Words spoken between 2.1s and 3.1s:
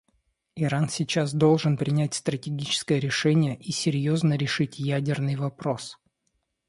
стратегическое